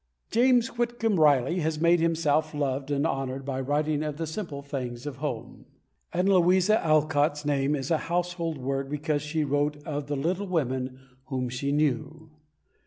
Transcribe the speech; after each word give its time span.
James 0.31 0.79
Whitcomb 0.79 1.19
Riley 1.19 1.59
has 1.59 1.79
made 1.79 1.99
himself 1.99 2.55
loved 2.55 2.89
and 2.89 3.05
honoured 3.05 3.45
by 3.45 3.61
writing 3.61 4.01
of 4.01 4.17
the 4.17 4.25
simple 4.25 4.63
things 4.63 5.05
of 5.05 5.17
home, 5.17 5.67
and 6.11 6.27
Louisa 6.27 6.83
Alcott's 6.83 7.45
name 7.45 7.75
is 7.75 7.91
a 7.91 7.99
household 8.09 8.57
word 8.57 8.89
because 8.89 9.21
she 9.21 9.43
wrote 9.43 9.77
of 9.85 10.07
the 10.07 10.15
little 10.15 10.47
women 10.47 10.97
whom 11.25 11.49
she 11.49 11.71
knew. 11.71 12.31